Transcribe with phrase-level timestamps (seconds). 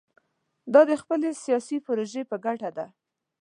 [0.73, 2.85] دا د خپلې سیاسي پروژې په ګټه ده.